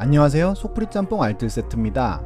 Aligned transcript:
안녕하세요. 0.00 0.54
속풀이 0.54 0.86
짬뽕 0.90 1.24
알뜰 1.24 1.50
세트입니다. 1.50 2.22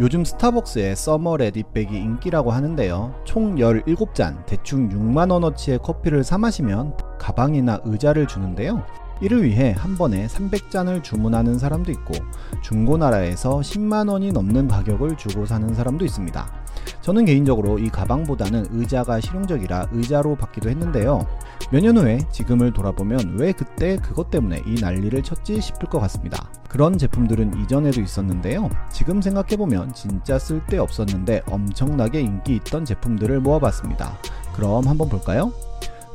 요즘 0.00 0.24
스타벅스의 0.24 0.96
서머 0.96 1.36
레디백이 1.36 1.94
인기라고 1.94 2.52
하는데요. 2.52 3.14
총 3.26 3.56
17잔 3.56 4.46
대충 4.46 4.88
6만원어치의 4.88 5.82
커피를 5.82 6.24
사 6.24 6.38
마시면 6.38 6.96
가방이나 7.18 7.80
의자를 7.84 8.26
주는데요. 8.26 8.86
이를 9.20 9.44
위해 9.44 9.74
한 9.76 9.98
번에 9.98 10.26
300잔을 10.26 11.02
주문하는 11.02 11.58
사람도 11.58 11.92
있고 11.92 12.14
중고나라에서 12.62 13.58
10만원이 13.58 14.32
넘는 14.32 14.68
가격을 14.68 15.18
주고 15.18 15.44
사는 15.44 15.72
사람도 15.74 16.04
있습니다 16.04 16.61
저는 17.02 17.24
개인적으로 17.24 17.78
이 17.78 17.88
가방보다는 17.90 18.66
의자가 18.70 19.20
실용적이라 19.20 19.88
의자로 19.92 20.36
받기도 20.36 20.70
했는데요. 20.70 21.26
몇 21.70 21.82
년 21.82 21.96
후에 21.96 22.18
지금을 22.30 22.72
돌아보면 22.72 23.36
왜 23.38 23.52
그때 23.52 23.96
그것 23.96 24.30
때문에 24.30 24.62
이 24.66 24.80
난리를 24.80 25.20
쳤지 25.22 25.60
싶을 25.60 25.88
것 25.88 25.98
같습니다. 26.00 26.48
그런 26.68 26.96
제품들은 26.96 27.60
이전에도 27.62 28.00
있었는데요. 28.00 28.70
지금 28.90 29.20
생각해보면 29.20 29.92
진짜 29.94 30.38
쓸데 30.38 30.78
없었는데 30.78 31.42
엄청나게 31.46 32.20
인기 32.20 32.56
있던 32.56 32.84
제품들을 32.84 33.40
모아봤습니다. 33.40 34.16
그럼 34.54 34.86
한번 34.86 35.08
볼까요? 35.08 35.52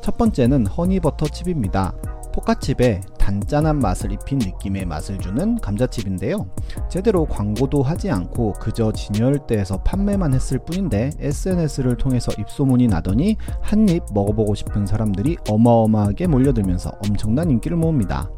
첫 0.02 0.18
번째는 0.18 0.68
허니버터 0.68 1.28
칩입니다. 1.28 1.94
포카칩에 2.34 3.02
단짠한 3.28 3.80
맛을 3.80 4.14
입힌 4.14 4.40
느낌의 4.40 4.86
맛을 4.86 5.18
주는 5.18 5.58
감자칩인데요. 5.58 6.48
제대로 6.88 7.26
광고도 7.26 7.84
하지 7.84 8.10
않고 8.10 8.54
그저 8.54 8.94
진열대에서 8.94 9.80
판매만 9.84 10.34
했을 10.34 10.60
뿐인데 10.60 11.10
SNS를 11.20 11.98
통해서 11.98 12.32
입소문이 12.40 12.88
나더니 12.88 13.36
한입 13.60 14.04
먹어보고 14.14 14.56
싶은 14.56 14.86
사람들이 14.86 15.36
어마어마하게 15.50 16.28
몰려들면서 16.28 16.92
엄청난 17.06 17.52
인기를 17.52 17.76
모읍니다. 17.76 18.30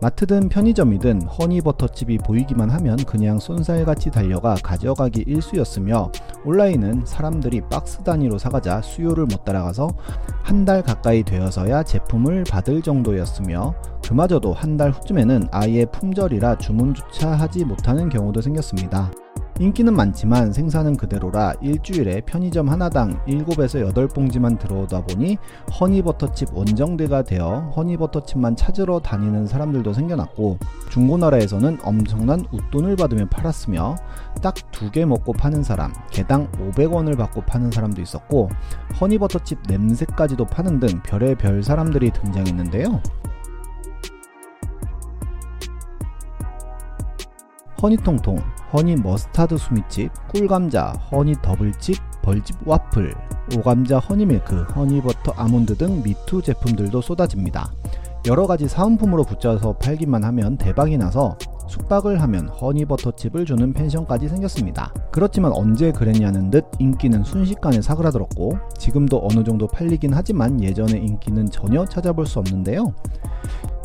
마트든 0.00 0.48
편의점이든 0.48 1.26
허니버터칩이 1.26 2.16
보이기만 2.18 2.70
하면 2.70 2.96
그냥 3.04 3.38
쏜살같이 3.38 4.10
달려가 4.10 4.54
가져가기 4.54 5.24
일쑤였으며 5.26 6.10
온라인은 6.46 7.02
사람들이 7.04 7.60
박스 7.68 7.98
단위로 7.98 8.38
사가자 8.38 8.80
수요를 8.80 9.26
못 9.26 9.44
따라가서 9.44 9.90
한 10.42 10.68
달 10.68 10.82
가까이 10.82 11.22
되어서야 11.22 11.82
제품을 11.82 12.44
받을 12.44 12.82
정도였으며 12.82 13.74
그마저 14.04 14.37
도 14.40 14.52
한 14.52 14.76
달 14.76 14.90
후쯤에는 14.90 15.48
아예 15.50 15.84
품절이라 15.86 16.58
주문조차 16.58 17.32
하지 17.32 17.64
못하는 17.64 18.08
경우도 18.08 18.40
생겼습니다. 18.40 19.10
인기는 19.60 19.92
많지만 19.92 20.52
생산은 20.52 20.96
그대로라 20.96 21.52
일주일에 21.60 22.20
편의점 22.20 22.68
하나당 22.68 23.18
7에서 23.26 23.92
8봉지만 23.92 24.56
들어오다 24.56 25.02
보니 25.02 25.36
허니버터칩 25.80 26.54
원정대가 26.56 27.22
되어 27.22 27.72
허니버터칩만 27.76 28.54
찾으러 28.54 29.00
다니는 29.00 29.48
사람들도 29.48 29.92
생겨났고 29.94 30.58
중고나라에서는 30.90 31.78
엄청난 31.82 32.44
웃돈을 32.52 32.94
받으며 32.94 33.26
팔았으며 33.30 33.96
딱 34.42 34.54
두 34.70 34.92
개 34.92 35.04
먹고 35.04 35.32
파는 35.32 35.64
사람 35.64 35.92
개당 36.12 36.48
500원을 36.52 37.18
받고 37.18 37.40
파는 37.40 37.72
사람도 37.72 38.00
있었고 38.00 38.48
허니버터칩 39.00 39.58
냄새까지도 39.66 40.44
파는 40.44 40.78
등 40.78 41.02
별의별 41.02 41.64
사람들이 41.64 42.12
등장했는데요. 42.12 43.02
허니통통, 47.80 48.38
허니 48.72 48.96
머스타드 48.96 49.56
수미칩, 49.56 50.10
꿀감자, 50.28 50.92
허니 51.12 51.34
더블칩, 51.40 51.96
벌집 52.22 52.56
와플, 52.66 53.14
오감자 53.56 53.98
허니밀크, 53.98 54.62
허니버터 54.74 55.32
아몬드 55.36 55.76
등 55.76 56.02
미투 56.02 56.42
제품들도 56.42 57.00
쏟아집니다. 57.00 57.72
여러가지 58.26 58.68
사은품으로 58.68 59.22
붙여서 59.24 59.74
팔기만 59.74 60.24
하면 60.24 60.58
대박이 60.58 60.98
나서 60.98 61.38
숙박을 61.68 62.20
하면 62.22 62.48
허니버터칩을 62.48 63.44
주는 63.44 63.72
펜션까지 63.72 64.28
생겼습니다. 64.28 64.92
그렇지만 65.12 65.52
언제 65.52 65.92
그랬냐는 65.92 66.50
듯 66.50 66.64
인기는 66.78 67.22
순식간에 67.22 67.80
사그라들었고 67.80 68.58
지금도 68.76 69.20
어느 69.22 69.44
정도 69.44 69.68
팔리긴 69.68 70.14
하지만 70.14 70.62
예전의 70.62 71.04
인기는 71.04 71.46
전혀 71.50 71.84
찾아볼 71.84 72.26
수 72.26 72.38
없는데요. 72.38 72.92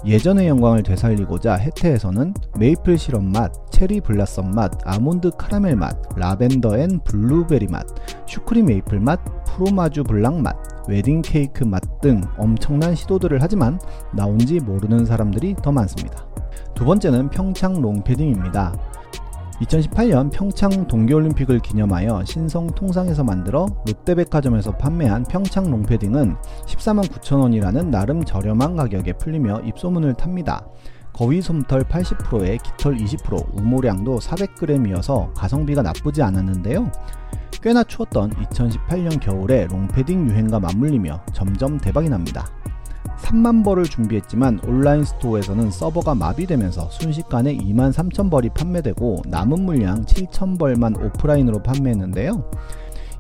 예전의 0.06 0.50
영광을 0.50 0.84
되살리고자 0.84 1.56
해태에서는 1.56 2.34
메이플 2.60 2.98
시럽 2.98 3.24
맛, 3.24 3.54
cherry 3.72 4.02
blossom 4.02 4.52
맛, 4.54 4.70
아몬드 4.84 5.32
카라멜 5.38 5.76
맛, 5.76 5.96
라벤더 6.18 6.78
and 6.78 7.00
블루베리 7.06 7.68
맛, 7.68 7.86
슈크림 8.28 8.66
메이플 8.66 9.00
맛, 9.00 9.20
fromage 9.46 10.04
blanc 10.04 10.42
맛, 10.42 10.58
웨딩 10.90 11.22
케이크 11.22 11.64
맛 11.64 11.82
등 12.02 12.22
엄청난 12.38 12.96
시도들을 12.96 13.42
하지만 13.42 13.80
나온지 14.14 14.60
모르는 14.60 15.06
사람들이 15.06 15.56
더 15.64 15.72
많습니다. 15.72 16.28
두 16.76 16.84
번째는 16.84 17.30
평창 17.30 17.82
롱패딩입니다. 17.82 18.74
2018년 19.64 20.32
평창 20.32 20.88
동계올림픽을 20.88 21.60
기념하여 21.60 22.24
신성 22.26 22.68
통상에서 22.68 23.24
만들어 23.24 23.68
롯데백화점에서 23.88 24.78
판매한 24.78 25.24
평창 25.24 25.70
롱패딩은 25.70 26.36
14만 26.66 27.08
9천원이라는 27.10 27.90
나름 27.90 28.24
저렴한 28.24 28.76
가격에 28.76 29.14
풀리며 29.14 29.62
입소문을 29.62 30.16
탑니다. 30.16 30.66
거위 31.14 31.42
솜털 31.42 31.84
80%에 31.84 32.58
깃털 32.58 32.98
20%, 32.98 33.58
우모량도 33.60 34.20
400g이어서 34.20 35.34
가성비가 35.34 35.82
나쁘지 35.82 36.24
않았는데요. 36.24 36.92
꽤나 37.62 37.84
추웠던 37.84 38.32
2018년 38.32 39.20
겨울에 39.22 39.68
롱패딩 39.68 40.30
유행과 40.30 40.60
맞물리며 40.60 41.24
점점 41.34 41.78
대박이 41.78 42.10
납니다. 42.10 42.46
3만 43.18 43.64
벌을 43.64 43.84
준비했지만 43.84 44.60
온라인 44.66 45.04
스토어에서는 45.04 45.72
서버가 45.72 46.16
마비되면서 46.16 46.90
순식간에 46.90 47.58
2만 47.58 47.92
3천 47.94 48.30
벌이 48.30 48.50
판매되고 48.50 49.24
남은 49.28 49.66
물량 49.66 50.04
7천 50.06 50.60
벌만 50.60 50.96
오프라인으로 50.96 51.64
판매했는데요. 51.64 52.44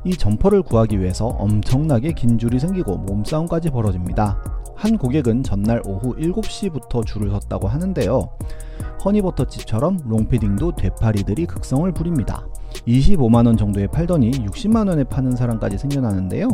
이 0.05 0.11
점퍼를 0.15 0.63
구하기 0.63 0.99
위해서 0.99 1.27
엄청나게 1.27 2.13
긴 2.13 2.37
줄이 2.37 2.59
생기고 2.59 2.97
몸싸움까지 2.97 3.69
벌어집니다. 3.69 4.37
한 4.75 4.97
고객은 4.97 5.43
전날 5.43 5.81
오후 5.85 6.15
7시부터 6.15 7.05
줄을 7.05 7.29
섰다고 7.31 7.67
하는데요. 7.67 8.29
허니버터칩처럼 9.05 9.99
롱패딩도 10.05 10.75
되팔이들이 10.75 11.45
극성을 11.45 11.89
부립니다. 11.93 12.45
25만원 12.87 13.57
정도에 13.57 13.87
팔더니 13.87 14.31
60만원에 14.31 15.07
파는 15.07 15.35
사람까지 15.35 15.77
생겨나는데요. 15.77 16.49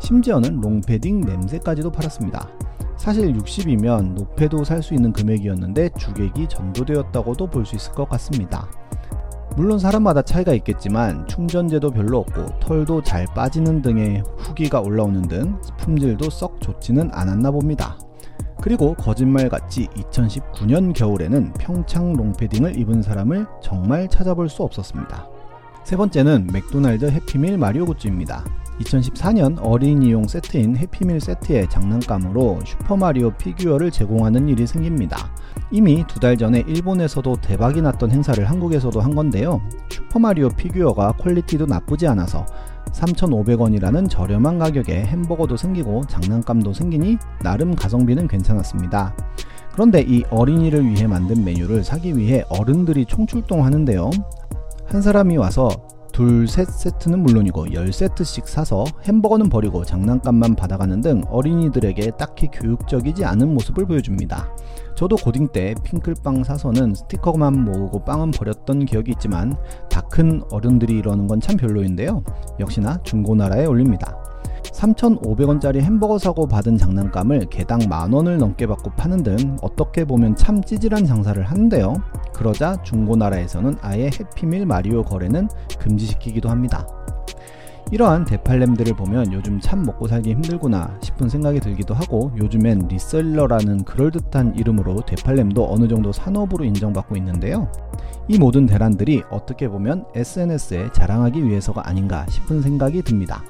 심지어는 0.00 0.60
롱패딩 0.60 1.20
냄새까지도 1.20 1.92
팔았습니다. 1.92 2.48
사실 2.98 3.32
60이면 3.32 4.14
높여도 4.14 4.64
살 4.64 4.82
수 4.82 4.92
있는 4.94 5.12
금액이었는데 5.12 5.90
주객이 5.96 6.48
전도되었다고도 6.48 7.46
볼 7.48 7.64
수 7.64 7.76
있을 7.76 7.92
것 7.92 8.08
같습니다. 8.10 8.68
물론 9.56 9.78
사람마다 9.78 10.22
차이가 10.22 10.52
있겠지만 10.52 11.26
충전재도 11.26 11.90
별로 11.90 12.18
없고 12.18 12.60
털도 12.60 13.02
잘 13.02 13.26
빠지는 13.34 13.82
등의 13.82 14.22
후기가 14.36 14.80
올라오는 14.80 15.22
등 15.22 15.60
품질도 15.78 16.30
썩 16.30 16.60
좋지는 16.60 17.10
않았나 17.12 17.50
봅니다. 17.50 17.98
그리고 18.60 18.94
거짓말같이 18.94 19.86
2019년 19.88 20.92
겨울에는 20.92 21.52
평창 21.54 22.12
롱패딩을 22.12 22.78
입은 22.78 23.02
사람을 23.02 23.46
정말 23.62 24.08
찾아볼 24.08 24.48
수 24.48 24.62
없었습니다. 24.62 25.28
세 25.84 25.96
번째는 25.96 26.48
맥도날드 26.52 27.10
해피밀 27.10 27.58
마리오 27.58 27.84
굿즈입니다. 27.86 28.44
2014년 28.80 29.58
어린이용 29.60 30.28
세트인 30.28 30.76
해피밀 30.76 31.20
세트의 31.20 31.68
장난감으로 31.68 32.60
슈퍼마리오 32.64 33.32
피규어를 33.32 33.90
제공하는 33.90 34.48
일이 34.48 34.66
생깁니다. 34.66 35.30
이미 35.70 36.04
두 36.06 36.18
달 36.18 36.36
전에 36.36 36.64
일본에서도 36.66 37.36
대박이 37.40 37.80
났던 37.82 38.10
행사를 38.10 38.44
한국에서도 38.44 39.00
한 39.00 39.14
건데요. 39.14 39.60
슈퍼마리오 39.90 40.48
피규어가 40.50 41.12
quality도 41.12 41.66
나쁘지 41.66 42.06
않아서 42.08 42.44
3,500원이라는 42.92 44.08
저렴한 44.08 44.58
가격에 44.58 45.04
햄버거도 45.04 45.56
생기고 45.56 46.04
장난감도 46.08 46.72
생기니 46.72 47.18
나름 47.42 47.74
가성비는 47.74 48.26
괜찮았습니다. 48.28 49.14
그런데 49.72 50.00
이 50.00 50.24
어린이를 50.30 50.84
위해 50.84 51.06
만든 51.06 51.44
메뉴를 51.44 51.84
사기 51.84 52.16
위해 52.16 52.42
어른들이 52.48 53.06
총출동하는데요. 53.06 54.10
한 54.86 55.02
사람이 55.02 55.36
와서 55.36 55.68
둘, 56.18 56.48
셋 56.48 56.68
세트는 56.68 57.22
물론이고 57.22 57.66
10세트씩 57.66 58.46
사서 58.46 58.84
햄버거는 59.04 59.48
버리고 59.48 59.84
장난감만 59.84 60.56
받아가는 60.56 61.00
등 61.00 61.22
어린이들에게 61.28 62.10
딱히 62.18 62.48
교육적이지 62.48 63.24
않은 63.24 63.54
모습을 63.54 63.86
보여줍니다. 63.86 64.48
저도 64.96 65.14
고딩 65.14 65.46
때 65.52 65.76
핑클빵 65.84 66.42
사서는 66.42 66.96
스티커만 66.96 67.64
모으고 67.64 68.04
빵은 68.04 68.32
버렸던 68.32 68.86
기억이 68.86 69.12
있지만 69.12 69.56
다 69.88 70.02
큰 70.10 70.42
어른들이 70.50 70.94
이러는 70.98 71.28
건 71.28 71.38
참 71.38 71.56
별로인데요. 71.56 72.24
역시나 72.58 73.00
중고나라에 73.04 73.66
올립니다. 73.66 74.16
3,500원짜리 74.62 75.80
햄버거 75.80 76.18
사고 76.18 76.46
받은 76.46 76.76
장난감을 76.76 77.46
개당 77.50 77.80
만원을 77.88 78.38
넘게 78.38 78.66
받고 78.66 78.90
파는 78.96 79.22
등 79.22 79.56
어떻게 79.62 80.04
보면 80.04 80.36
참 80.36 80.62
찌질한 80.62 81.06
장사를 81.06 81.42
하는데요. 81.42 81.94
그러자 82.34 82.82
중고나라에서는 82.82 83.76
아예 83.80 84.06
해피밀 84.06 84.66
마리오 84.66 85.02
거래는 85.02 85.48
금지시키기도 85.78 86.48
합니다. 86.48 86.86
이러한 87.90 88.26
대팔렘들을 88.26 88.94
보면 88.96 89.32
요즘 89.32 89.58
참 89.60 89.82
먹고 89.82 90.08
살기 90.08 90.30
힘들구나 90.30 90.98
싶은 91.02 91.28
생각이 91.28 91.58
들기도 91.60 91.94
하고 91.94 92.30
요즘엔 92.36 92.88
리셀러라는 92.88 93.84
그럴듯한 93.84 94.56
이름으로 94.56 94.96
대팔렘도 95.06 95.72
어느 95.72 95.88
정도 95.88 96.12
산업으로 96.12 96.64
인정받고 96.64 97.16
있는데요. 97.16 97.72
이 98.28 98.38
모든 98.38 98.66
대란들이 98.66 99.22
어떻게 99.30 99.68
보면 99.68 100.04
SNS에 100.14 100.90
자랑하기 100.92 101.42
위해서가 101.42 101.88
아닌가 101.88 102.26
싶은 102.28 102.60
생각이 102.60 103.00
듭니다. 103.02 103.42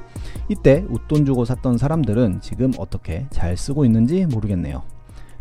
이때 0.49 0.85
웃돈 0.89 1.27
주고 1.27 1.45
샀던 1.45 1.77
사람들은 1.77 2.41
지금 2.41 2.73
어떻게 2.79 3.27
잘 3.31 3.57
쓰고 3.57 3.85
있는지 3.85 4.25
모르겠네요. 4.27 4.83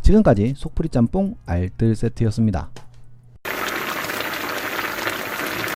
지금까지 0.02 0.54
속풀이 0.56 0.90
짬뽕 0.90 1.36
알뜰 1.46 1.96
세트였습니다. 1.96 2.72